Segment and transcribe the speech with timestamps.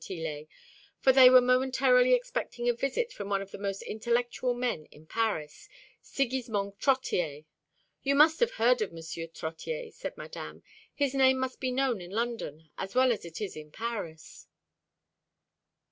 [0.03, 0.47] Tillet,
[0.99, 5.05] for they were momentarily expecting a visit from one of the most intellectual men in
[5.05, 5.69] Paris,
[6.01, 7.45] Sigismond Trottier.
[8.01, 8.97] "You must have heard of M.
[8.97, 10.63] Trottier," said Madame;
[10.95, 14.47] "his name must be known in London as well as it is in Paris."